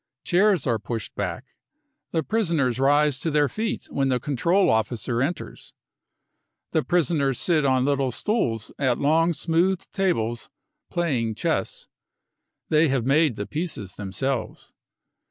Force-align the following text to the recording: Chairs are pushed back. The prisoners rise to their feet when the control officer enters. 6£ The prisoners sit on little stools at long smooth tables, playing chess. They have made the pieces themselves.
Chairs 0.23 0.65
are 0.65 0.79
pushed 0.79 1.13
back. 1.13 1.45
The 2.09 2.23
prisoners 2.23 2.79
rise 2.79 3.19
to 3.19 3.29
their 3.29 3.47
feet 3.47 3.85
when 3.91 4.09
the 4.09 4.19
control 4.19 4.71
officer 4.71 5.21
enters. 5.21 5.75
6£ 6.69 6.71
The 6.71 6.83
prisoners 6.83 7.37
sit 7.37 7.65
on 7.65 7.85
little 7.85 8.09
stools 8.09 8.71
at 8.79 8.97
long 8.97 9.31
smooth 9.31 9.83
tables, 9.93 10.49
playing 10.89 11.35
chess. 11.35 11.87
They 12.69 12.87
have 12.87 13.05
made 13.05 13.35
the 13.35 13.45
pieces 13.45 13.93
themselves. 13.95 14.73